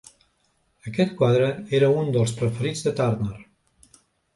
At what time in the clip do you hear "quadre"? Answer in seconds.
1.21-1.51